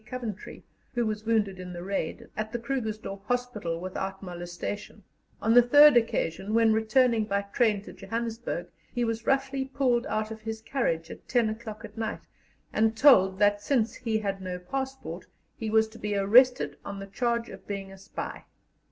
Coventry, 0.03 0.63
who 0.95 1.05
was 1.05 1.27
wounded 1.27 1.59
in 1.59 1.73
the 1.73 1.83
Raid, 1.83 2.27
at 2.35 2.51
the 2.51 2.57
Krugersdorp 2.57 3.23
Hospital 3.27 3.79
without 3.79 4.23
molestation, 4.23 5.03
on 5.39 5.53
the 5.53 5.61
third 5.61 5.95
occasion, 5.95 6.55
when 6.55 6.73
returning 6.73 7.25
by 7.25 7.43
train 7.43 7.83
to 7.83 7.93
Johannesburg, 7.93 8.65
he 8.91 9.05
was 9.05 9.27
roughly 9.27 9.63
pulled 9.63 10.07
out 10.07 10.31
of 10.31 10.41
his 10.41 10.59
carriage 10.59 11.11
at 11.11 11.27
ten 11.27 11.49
o'clock 11.51 11.85
at 11.85 11.99
night, 11.99 12.23
and 12.73 12.97
told 12.97 13.37
that, 13.37 13.61
since 13.61 13.93
he 13.93 14.17
had 14.17 14.41
no 14.41 14.57
passport, 14.57 15.27
he 15.55 15.69
was 15.69 15.87
to 15.89 15.99
be 15.99 16.15
arrested 16.15 16.77
on 16.83 16.97
the 16.97 17.05
charge 17.05 17.49
of 17.49 17.67
being 17.67 17.91
a 17.91 17.97
spy. 17.99 18.45